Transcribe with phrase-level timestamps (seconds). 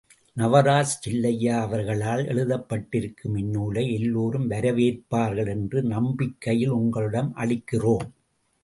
[0.37, 8.07] நவராஜ் செல்லையா அவர்களால் எழுதப்பட்டிருக்கும் இந்நூலை, எல்லோரும் வரவேற்பார்கள் என்ற நம்பிக்கையில் உங்களிடம் அளிக்கிறோம்.